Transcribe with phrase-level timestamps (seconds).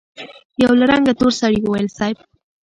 [0.61, 2.17] يوه له رنګه تور سړي وويل: صېب!